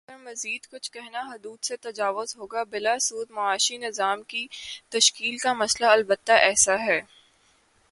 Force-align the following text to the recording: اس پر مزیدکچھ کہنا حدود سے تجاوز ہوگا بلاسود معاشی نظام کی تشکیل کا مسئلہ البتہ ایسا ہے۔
اس 0.01 0.07
پر 0.07 0.17
مزیدکچھ 0.17 0.91
کہنا 0.91 1.19
حدود 1.19 1.63
سے 1.63 1.75
تجاوز 1.77 2.35
ہوگا 2.37 2.63
بلاسود 2.63 3.31
معاشی 3.31 3.77
نظام 3.77 4.21
کی 4.23 4.47
تشکیل 4.89 5.37
کا 5.37 5.53
مسئلہ 5.53 5.89
البتہ 5.89 6.31
ایسا 6.31 6.79
ہے۔ 6.79 7.01